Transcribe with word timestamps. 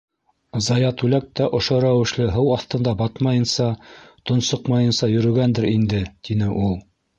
—Заятүләк 0.67 1.27
тә 1.39 1.49
ошо 1.57 1.77
рәүешле 1.83 2.25
һыу 2.37 2.49
аҫтында 2.55 2.95
батмайынса, 3.03 3.69
тонсоҡмайынса 4.31 5.13
йөрөгәндер 5.15 5.71
инде,- 5.77 6.03
тине 6.31 6.53
ул. 6.67 6.77